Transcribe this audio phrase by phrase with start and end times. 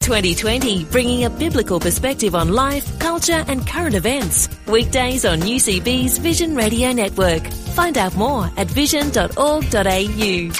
[0.00, 4.48] 2020, bringing a biblical perspective on life, culture, and current events.
[4.66, 7.46] Weekdays on UCB's Vision Radio Network.
[7.74, 10.52] Find out more at vision.org.au.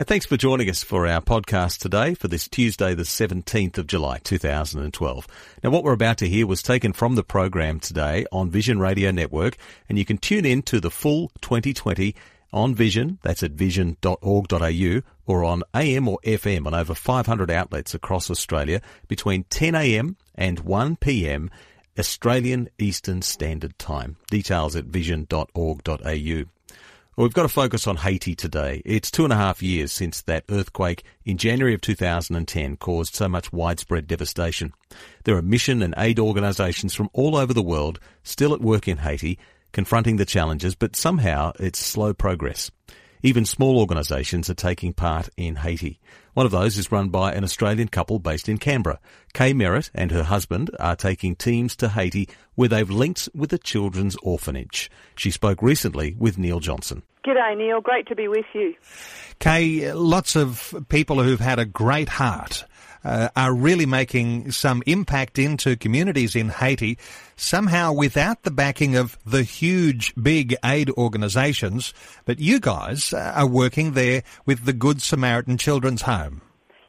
[0.00, 3.86] And thanks for joining us for our podcast today for this Tuesday, the 17th of
[3.86, 5.26] July, 2012.
[5.62, 9.10] Now, what we're about to hear was taken from the program today on Vision Radio
[9.10, 9.58] Network,
[9.90, 12.14] and you can tune in to the full 2020
[12.50, 18.30] on Vision, that's at vision.org.au, or on AM or FM on over 500 outlets across
[18.30, 21.48] Australia between 10am and 1pm
[21.98, 24.16] Australian Eastern Standard Time.
[24.30, 26.44] Details at vision.org.au.
[27.16, 28.82] Well, we've got to focus on Haiti today.
[28.84, 33.28] It's two and a half years since that earthquake in January of 2010 caused so
[33.28, 34.72] much widespread devastation.
[35.24, 38.98] There are mission and aid organisations from all over the world still at work in
[38.98, 39.38] Haiti
[39.72, 42.70] confronting the challenges, but somehow it's slow progress.
[43.22, 46.00] Even small organisations are taking part in Haiti.
[46.32, 48.98] One of those is run by an Australian couple based in Canberra.
[49.34, 53.58] Kay Merritt and her husband are taking teams to Haiti where they've links with a
[53.58, 54.90] children's orphanage.
[55.16, 57.02] She spoke recently with Neil Johnson.
[57.26, 57.82] G'day, Neil.
[57.82, 58.74] Great to be with you.
[59.38, 62.64] Kay, lots of people who've had a great heart
[63.04, 66.98] uh, are really making some impact into communities in Haiti,
[67.36, 71.94] somehow without the backing of the huge, big aid organisations.
[72.24, 76.42] But you guys are working there with the Good Samaritan Children's Home.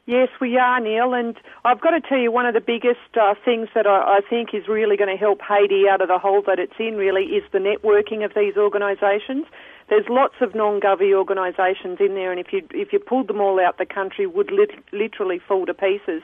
[0.04, 3.34] Yes, we are, Neil, and I've got to tell you, one of the biggest uh,
[3.44, 6.42] things that I, I, think is really going to help Haiti out of the hole
[6.48, 9.46] that it's in, really, is the networking of these organisations.
[9.88, 13.60] There's lots of non-govy organisations in there, and if you if you pulled them all
[13.60, 16.22] out, the country would lit- literally fall to pieces.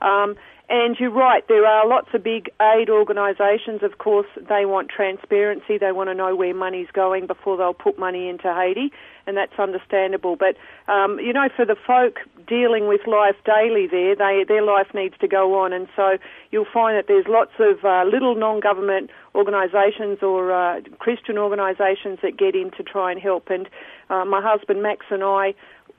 [0.00, 0.36] Um,
[0.70, 3.82] and you're right, there are lots of big aid organisations.
[3.82, 5.78] Of course, they want transparency.
[5.78, 8.92] They want to know where money's going before they'll put money into Haiti,
[9.26, 10.36] and that's understandable.
[10.36, 10.56] But
[10.90, 15.14] um, you know, for the folk dealing with life daily, there, they their life needs
[15.20, 16.18] to go on, and so
[16.50, 22.36] you'll find that there's lots of uh, little non-government organisations or uh, Christian organisations that
[22.36, 23.50] get in to try and help.
[23.50, 23.68] And
[24.10, 25.54] uh, my husband Max and I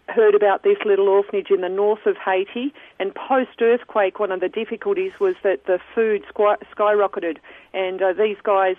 [0.10, 4.40] heard about this little orphanage in the north of Haiti, and post earthquake, one of
[4.40, 7.38] the difficulties was that the food skyrocketed,
[7.74, 8.76] and uh, these guys,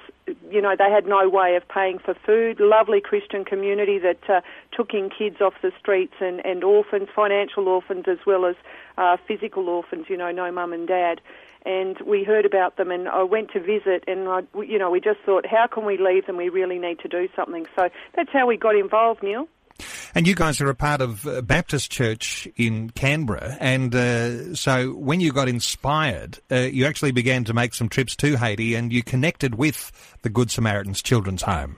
[0.51, 2.61] you know, they had no way of paying for food.
[2.61, 4.41] Lovely Christian community that uh,
[4.73, 8.57] took in kids off the streets and, and orphans, financial orphans as well as
[8.99, 11.21] uh, physical orphans, you know, no mum and dad.
[11.67, 14.99] And we heard about them, and I went to visit, and I, you know, we
[14.99, 16.39] just thought, how can we leave them?
[16.39, 17.67] We really need to do something.
[17.77, 19.47] So that's how we got involved, Neil.
[20.15, 24.91] And you guys are a part of uh, Baptist Church in Canberra, and uh, so
[24.95, 28.93] when you got inspired, uh, you actually began to make some trips to Haiti, and
[28.93, 31.77] you connected with the Good Samaritans Children's Home.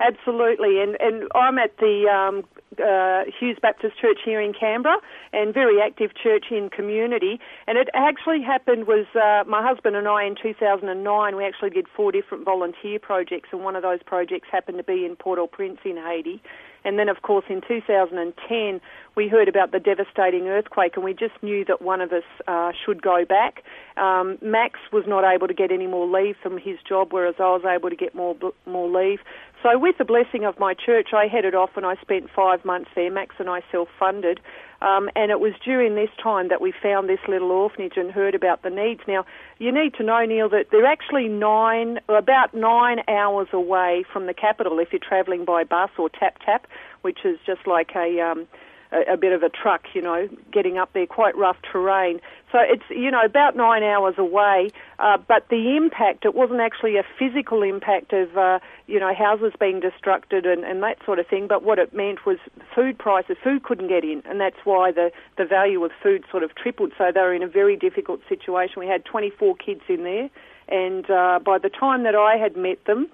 [0.00, 2.44] Absolutely, and and I'm at the um,
[2.82, 4.98] uh, Hughes Baptist Church here in Canberra,
[5.32, 7.40] and very active church in community.
[7.66, 11.36] And it actually happened was uh, my husband and I in 2009.
[11.36, 15.04] We actually did four different volunteer projects, and one of those projects happened to be
[15.04, 16.42] in Port-au-Prince in Haiti.
[16.86, 18.80] And then, of course, in 2010,
[19.16, 22.70] we heard about the devastating earthquake, and we just knew that one of us uh,
[22.84, 23.64] should go back.
[23.96, 27.50] Um, Max was not able to get any more leave from his job, whereas I
[27.50, 28.36] was able to get more
[28.66, 29.18] more leave.
[29.64, 32.90] So, with the blessing of my church, I headed off and I spent five months
[32.94, 33.10] there.
[33.10, 34.38] Max and I self-funded.
[34.82, 38.34] Um, and it was during this time that we found this little orphanage and heard
[38.34, 39.00] about the needs.
[39.08, 39.24] Now,
[39.58, 44.34] you need to know, Neil, that they're actually nine, about nine hours away from the
[44.34, 46.66] capital if you're travelling by bus or tap tap,
[47.02, 48.46] which is just like a um,
[48.92, 52.20] a, a bit of a truck, you know, getting up there, quite rough terrain.
[52.52, 56.96] So it's, you know, about nine hours away, uh, but the impact, it wasn't actually
[56.96, 61.26] a physical impact of, uh, you know, houses being destructed and, and that sort of
[61.26, 62.38] thing, but what it meant was
[62.74, 66.42] food prices, food couldn't get in, and that's why the, the value of food sort
[66.42, 66.92] of tripled.
[66.96, 68.74] So they were in a very difficult situation.
[68.78, 70.30] We had 24 kids in there,
[70.68, 73.08] and uh, by the time that I had met them,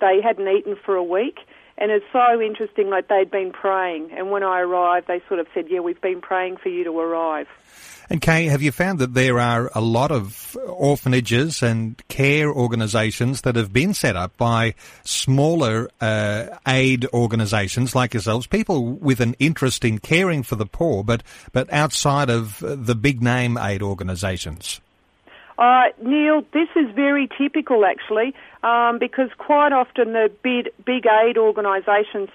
[0.00, 1.40] they hadn't eaten for a week
[1.78, 4.10] and it's so interesting, like they'd been praying.
[4.12, 6.98] And when I arrived, they sort of said, Yeah, we've been praying for you to
[6.98, 7.46] arrive.
[8.10, 13.42] And Kay, have you found that there are a lot of orphanages and care organisations
[13.42, 19.34] that have been set up by smaller uh, aid organisations like yourselves, people with an
[19.38, 21.22] interest in caring for the poor, but
[21.52, 24.80] but outside of the big name aid organisations?
[25.58, 28.32] Uh, Neil, this is very typical actually,
[28.62, 32.28] um, because quite often the big, big aid organisations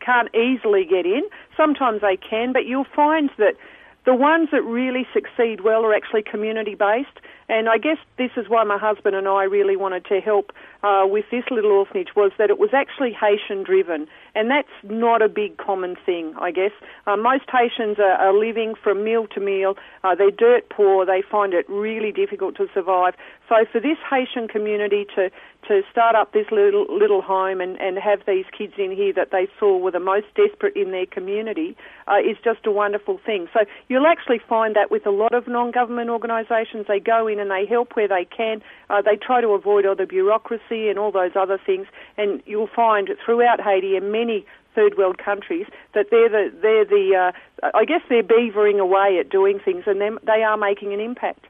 [0.00, 1.22] can't easily get in.
[1.56, 3.54] Sometimes they can, but you'll find that
[4.04, 7.20] the ones that really succeed well are actually community based.
[7.48, 10.52] And I guess this is why my husband and I really wanted to help
[10.82, 15.20] uh, with this little orphanage was that it was actually Haitian driven, and that's not
[15.20, 16.72] a big common thing, I guess.
[17.06, 19.76] Uh, most Haitians are, are, living from meal to meal.
[20.02, 21.04] Uh, they're dirt poor.
[21.06, 23.14] They find it really difficult to survive.
[23.48, 25.30] So for this Haitian community to
[25.68, 29.30] to start up this little little home and, and have these kids in here that
[29.30, 33.48] they saw were the most desperate in their community uh, is just a wonderful thing.
[33.52, 33.60] So
[33.94, 37.64] you'll actually find that with a lot of non-government organisations, they go in and they
[37.64, 38.60] help where they can.
[38.90, 41.86] Uh, they try to avoid all the bureaucracy and all those other things,
[42.18, 44.44] and you'll find throughout Haiti and many
[44.74, 47.32] third world countries that they're the they're the
[47.62, 51.46] uh, I guess they're beavering away at doing things, and they are making an impact.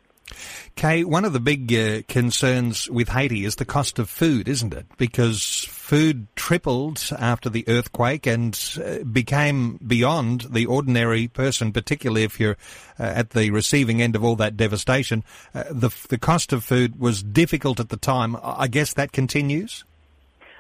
[0.77, 4.75] Kay, one of the big uh, concerns with Haiti is the cost of food, isn't
[4.75, 4.87] it?
[4.99, 12.39] Because food tripled after the earthquake and uh, became beyond the ordinary person, particularly if
[12.39, 12.59] you're
[13.01, 15.25] uh, at the receiving end of all that devastation.
[15.55, 18.37] Uh, the, the cost of food was difficult at the time.
[18.43, 19.85] I guess that continues?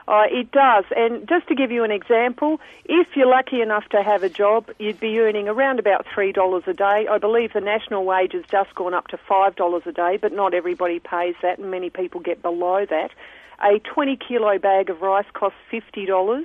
[0.08, 0.86] Uh, it does.
[0.96, 4.70] And just to give you an example, if you're lucky enough to have a job,
[4.78, 7.06] you'd be earning around about $3 a day.
[7.10, 10.54] I believe the national wage has just gone up to $5 a day, but not
[10.54, 13.10] everybody pays that, and many people get below that.
[13.62, 16.44] A 20 kilo bag of rice costs $50.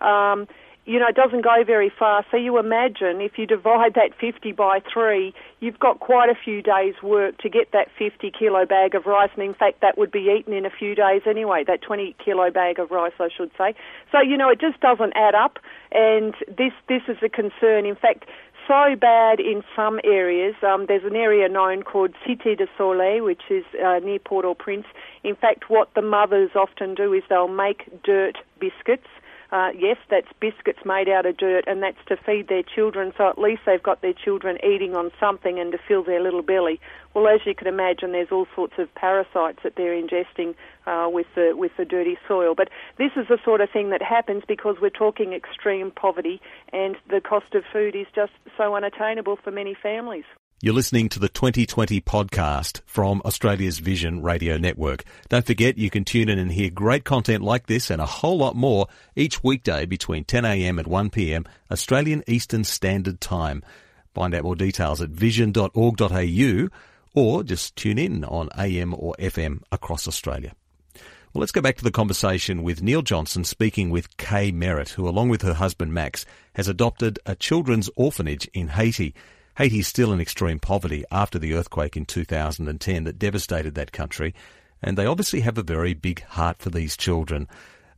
[0.00, 0.46] Um,
[0.86, 2.24] you know, it doesn't go very far.
[2.30, 6.62] So you imagine if you divide that 50 by 3, you've got quite a few
[6.62, 9.30] days' work to get that 50 kilo bag of rice.
[9.36, 12.50] And in fact, that would be eaten in a few days anyway, that 20 kilo
[12.50, 13.74] bag of rice, I should say.
[14.10, 15.58] So, you know, it just doesn't add up.
[15.92, 17.84] And this, this is a concern.
[17.84, 18.24] In fact,
[18.70, 20.54] so bad in some areas.
[20.62, 24.86] Um, there's an area known called Cité de Soleil, which is uh, near Port-au-Prince.
[25.24, 29.08] In fact, what the mothers often do is they'll make dirt biscuits
[29.52, 33.28] uh, yes, that's biscuits made out of dirt, and that's to feed their children, so
[33.28, 36.78] at least they've got their children eating on something and to fill their little belly.
[37.14, 40.54] Well, as you can imagine, there's all sorts of parasites that they're ingesting
[40.86, 42.54] uh, with the with the dirty soil.
[42.54, 46.40] But this is the sort of thing that happens because we're talking extreme poverty,
[46.72, 50.24] and the cost of food is just so unattainable for many families.
[50.62, 55.04] You're listening to the 2020 podcast from Australia's Vision Radio Network.
[55.30, 58.36] Don't forget you can tune in and hear great content like this and a whole
[58.36, 58.86] lot more
[59.16, 63.62] each weekday between 10am and 1pm Australian Eastern Standard Time.
[64.12, 66.68] Find out more details at vision.org.au
[67.14, 70.52] or just tune in on AM or FM across Australia.
[71.32, 75.08] Well, let's go back to the conversation with Neil Johnson speaking with Kay Merritt, who
[75.08, 76.26] along with her husband Max
[76.56, 79.14] has adopted a children's orphanage in Haiti.
[79.56, 84.34] Haiti is still in extreme poverty after the earthquake in 2010 that devastated that country,
[84.82, 87.48] and they obviously have a very big heart for these children.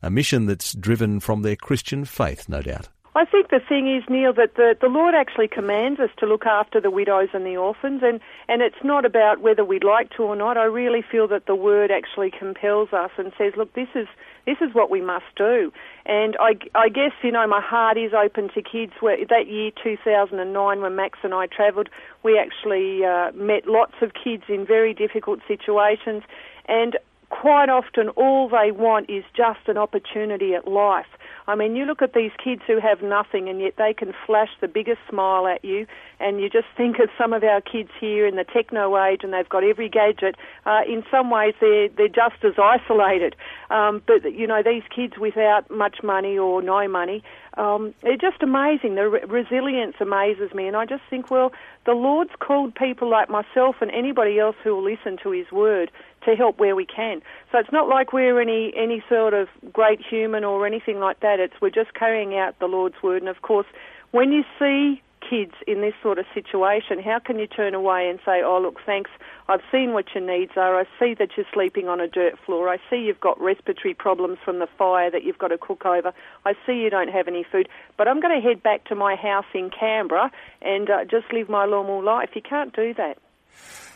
[0.02, 2.88] A mission that's driven from their Christian faith, no doubt.
[3.14, 6.46] I think the thing is, Neil, that the, the Lord actually commands us to look
[6.46, 10.22] after the widows and the orphans, and, and it's not about whether we'd like to
[10.22, 10.56] or not.
[10.56, 14.08] I really feel that the Word actually compels us and says, look, this is
[14.46, 15.72] this is what we must do.
[16.04, 18.92] And I, I guess, you know, my heart is open to kids.
[19.00, 21.88] Where, that year, 2009, when Max and I travelled,
[22.22, 26.22] we actually uh, met lots of kids in very difficult situations,
[26.68, 26.96] and
[27.30, 31.06] quite often all they want is just an opportunity at life.
[31.46, 34.50] I mean, you look at these kids who have nothing and yet they can flash
[34.60, 35.86] the biggest smile at you,
[36.20, 39.32] and you just think of some of our kids here in the techno age and
[39.32, 40.36] they've got every gadget.
[40.64, 43.34] Uh, in some ways, they're, they're just as isolated.
[43.70, 47.24] Um, but, you know, these kids without much money or no money,
[47.56, 48.94] um, they're just amazing.
[48.94, 51.52] The re- resilience amazes me, and I just think, well,
[51.84, 55.90] the Lord's called people like myself and anybody else who will listen to His word
[56.24, 57.22] to help where we can.
[57.50, 61.40] So it's not like we're any any sort of great human or anything like that.
[61.40, 63.22] It's we're just carrying out the Lord's word.
[63.22, 63.66] And of course,
[64.10, 68.18] when you see kids in this sort of situation, how can you turn away and
[68.24, 69.10] say, "Oh, look, thanks.
[69.48, 70.78] I've seen what your needs are.
[70.78, 72.68] I see that you're sleeping on a dirt floor.
[72.68, 76.12] I see you've got respiratory problems from the fire that you've got to cook over.
[76.44, 77.68] I see you don't have any food.
[77.96, 81.48] But I'm going to head back to my house in Canberra and uh, just live
[81.48, 83.18] my normal life." You can't do that.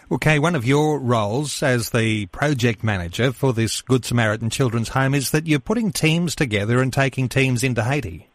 [0.09, 5.15] Okay, one of your roles as the project manager for this Good Samaritan Children's Home
[5.15, 8.29] is that you're putting teams together and taking teams into Haiti.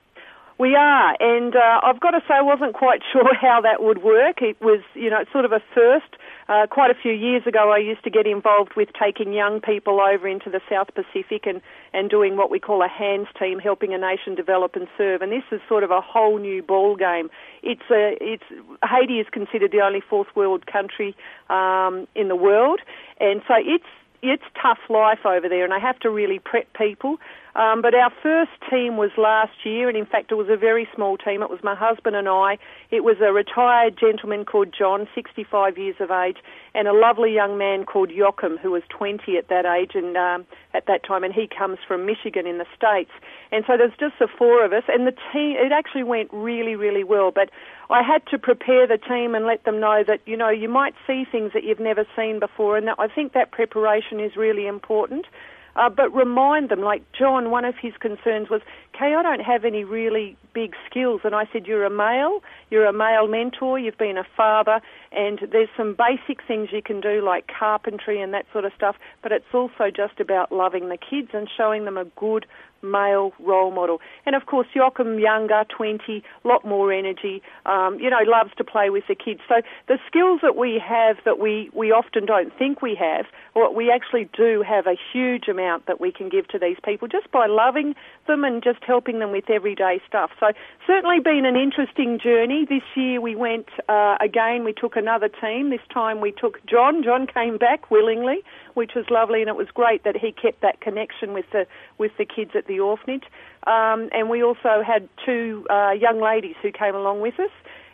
[0.59, 4.03] We are, and uh, I've got to say, I wasn't quite sure how that would
[4.03, 4.41] work.
[4.41, 6.13] It was, you know, it's sort of a first
[6.47, 9.99] uh, quite a few years ago, I used to get involved with taking young people
[9.99, 11.61] over into the South Pacific and,
[11.93, 15.21] and doing what we call a hands team, helping a nation develop and serve.
[15.21, 17.29] And this is sort of a whole new ball game.
[17.63, 18.43] It's a, it's
[18.83, 21.15] Haiti is considered the only fourth world country
[21.49, 22.79] um, in the world,
[23.19, 23.85] and so it's
[24.23, 27.17] it's tough life over there, and I have to really prep people.
[27.55, 30.87] Um, but our first team was last year, and in fact, it was a very
[30.95, 31.41] small team.
[31.41, 32.57] It was my husband and I.
[32.91, 36.37] It was a retired gentleman called John, 65 years of age,
[36.73, 40.45] and a lovely young man called Joachim, who was 20 at that age and um,
[40.73, 43.11] at that time, and he comes from Michigan in the States.
[43.51, 46.75] And so there's just the four of us, and the team, it actually went really,
[46.75, 47.31] really well.
[47.31, 47.49] But
[47.89, 50.95] I had to prepare the team and let them know that, you know, you might
[51.05, 54.67] see things that you've never seen before, and that, I think that preparation is really
[54.67, 55.25] important.
[55.75, 58.61] Uh, but remind them, like John, one of his concerns was,
[58.97, 61.21] Kay, I don't have any really big skills.
[61.23, 65.39] And I said, You're a male, you're a male mentor, you've been a father, and
[65.51, 69.31] there's some basic things you can do like carpentry and that sort of stuff, but
[69.31, 72.45] it's also just about loving the kids and showing them a good
[72.83, 73.99] male role model.
[74.25, 78.89] And of course, Joachim younger, 20, lot more energy, um, you know, loves to play
[78.89, 79.41] with the kids.
[79.47, 83.73] So the skills that we have that we, we often don't think we have, or
[83.73, 87.31] we actually do have a huge amount that we can give to these people just
[87.31, 87.95] by loving
[88.27, 90.31] them and just helping them with everyday stuff.
[90.39, 90.47] So
[90.87, 92.65] certainly been an interesting journey.
[92.67, 95.69] This year we went uh, again, we took another team.
[95.69, 97.03] This time we took John.
[97.03, 100.81] John came back willingly which was lovely, and it was great that he kept that
[100.81, 101.65] connection with the
[101.97, 103.23] with the kids at the orphanage.
[103.67, 107.51] Um, and we also had two uh, young ladies who came along with us,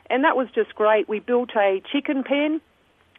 [0.10, 1.10] and that was just great.
[1.10, 2.62] We built a chicken pen,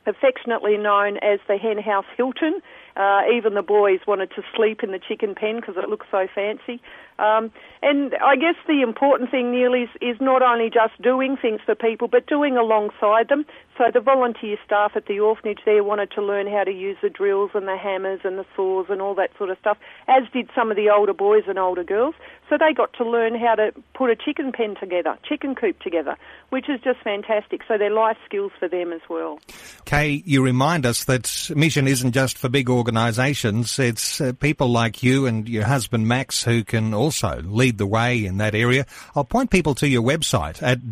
[0.06, 2.60] affectionately known as the Hen House Hilton.
[2.98, 6.26] Uh, even the boys wanted to sleep in the chicken pen because it looked so
[6.34, 6.82] fancy.
[7.20, 11.60] Um, and I guess the important thing, Neil, is, is not only just doing things
[11.64, 13.46] for people, but doing alongside them.
[13.78, 17.08] So the volunteer staff at the orphanage there wanted to learn how to use the
[17.08, 20.50] drills and the hammers and the saws and all that sort of stuff, as did
[20.52, 22.16] some of the older boys and older girls.
[22.48, 26.16] So they got to learn how to put a chicken pen together, chicken coop together,
[26.48, 27.60] which is just fantastic.
[27.68, 29.38] So they're life skills for them as well.
[29.84, 33.78] Kay, you remind us that mission isn't just for big organisations.
[33.78, 38.24] It's uh, people like you and your husband Max who can also lead the way
[38.24, 38.86] in that area.
[39.14, 40.90] I'll point people to your website at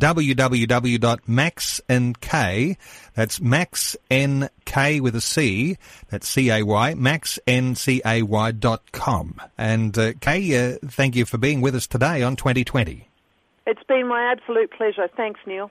[3.15, 5.77] that's Max N K with a C.
[6.11, 6.95] That's C A Y.
[6.95, 9.41] Max N C A Y dot com.
[9.57, 13.09] And uh, Kay, uh, thank you for being with us today on 2020.
[13.67, 15.09] It's been my absolute pleasure.
[15.17, 15.71] Thanks, Neil.